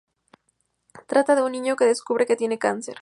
Trata 1.05 1.35
de 1.35 1.43
un 1.43 1.51
niño 1.51 1.75
que 1.75 1.85
descubre 1.85 2.25
que 2.25 2.35
tiene 2.35 2.57
cáncer. 2.57 2.97